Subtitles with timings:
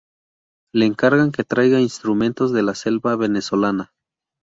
[0.73, 3.93] Le encargan que traiga instrumentos de la selva venezolana.